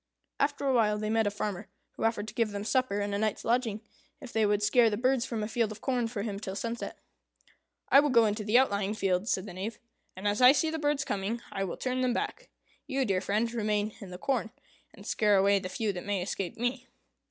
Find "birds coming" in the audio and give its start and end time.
10.79-11.39